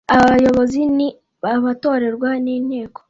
abayobozi 0.17 0.79
ni 0.97 1.07
abatorerwa 1.53 2.29
n’inteko 2.43 2.99